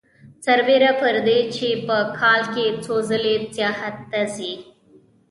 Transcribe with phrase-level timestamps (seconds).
[0.45, 1.39] سربېره پر دې
[1.87, 4.53] په کال کې څو ځلې سیاحت ته ځي